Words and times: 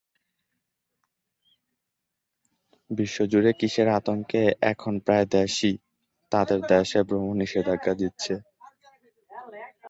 বিশ্বজুড়ে 2.89 3.51
কিসের 3.59 3.87
আতঙ্কে 3.97 4.41
এখন 4.71 4.93
প্রায় 5.05 5.25
দেশই 5.35 5.73
তাদের 6.31 6.59
দেশে 6.71 6.99
ভ্রমণ 7.07 7.33
নিষেধাজ্ঞা 7.41 7.93
দিচ্ছে? 8.01 8.33